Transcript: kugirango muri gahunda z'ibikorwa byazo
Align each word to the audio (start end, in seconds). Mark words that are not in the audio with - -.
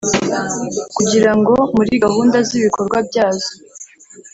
kugirango 0.95 1.53
muri 1.75 1.91
gahunda 2.05 2.37
z'ibikorwa 2.47 2.97
byazo 3.07 3.51